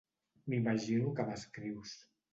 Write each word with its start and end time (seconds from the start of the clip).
M'imagino 0.53 1.13
que 1.19 1.27
m'escrius. 1.31 1.95